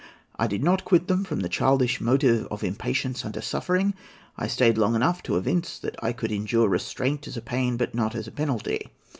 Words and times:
I 0.39 0.47
did 0.47 0.63
not 0.63 0.83
quit 0.83 1.07
them 1.07 1.23
from 1.23 1.41
the 1.41 1.47
childish 1.47 2.01
motive 2.01 2.47
of 2.49 2.63
impatience 2.63 3.23
under 3.23 3.39
suffering. 3.39 3.93
I 4.35 4.47
stayed 4.47 4.75
long 4.75 4.95
enough 4.95 5.21
to 5.21 5.37
evince 5.37 5.77
that 5.77 5.95
I 6.01 6.11
could 6.11 6.31
endure 6.31 6.67
restraint 6.67 7.27
as 7.27 7.37
a 7.37 7.39
pain, 7.41 7.77
but 7.77 7.93
not 7.93 8.15
as 8.15 8.27
a 8.27 8.31
penalty. 8.31 8.87